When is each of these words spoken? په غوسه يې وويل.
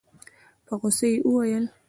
په 0.65 0.73
غوسه 0.79 1.07
يې 1.11 1.17
وويل. 1.27 1.65